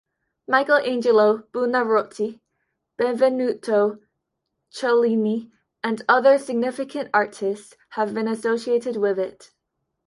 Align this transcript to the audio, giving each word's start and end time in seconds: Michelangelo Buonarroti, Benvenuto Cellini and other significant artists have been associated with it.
Michelangelo 0.47 1.43
Buonarroti, 1.53 2.39
Benvenuto 2.97 3.99
Cellini 4.71 5.51
and 5.83 6.01
other 6.09 6.39
significant 6.39 7.11
artists 7.13 7.75
have 7.89 8.11
been 8.11 8.27
associated 8.27 8.97
with 8.97 9.19
it. 9.19 9.51